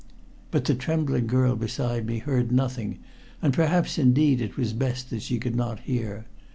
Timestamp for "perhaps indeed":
3.53-4.41